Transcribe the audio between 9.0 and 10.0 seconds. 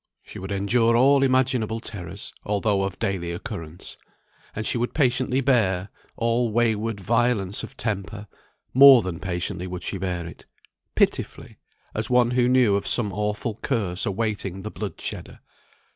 than patiently would she